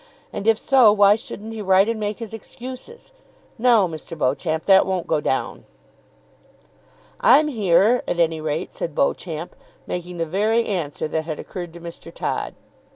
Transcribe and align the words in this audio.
And, 0.33 0.47
if 0.47 0.57
so, 0.57 0.91
why 0.91 1.13
shouldn't 1.13 1.53
he 1.53 1.61
write 1.61 1.87
and 1.87 1.99
make 1.99 2.17
his 2.17 2.33
excuses? 2.33 3.11
No, 3.59 3.87
Mr. 3.87 4.17
Beauclerk, 4.17 4.65
that 4.65 4.87
won't 4.87 5.05
go 5.05 5.21
down." 5.21 5.65
"I'm 7.19 7.47
here, 7.47 8.01
at 8.07 8.17
any 8.17 8.41
rate," 8.41 8.73
said 8.73 8.95
Beauclerk, 8.95 9.51
making 9.85 10.17
the 10.17 10.25
very 10.25 10.65
answer 10.65 11.07
that 11.09 11.25
had 11.25 11.37
occurred 11.39 11.71
to 11.73 11.79
Mr. 11.81 12.11
Todd. 12.11 12.55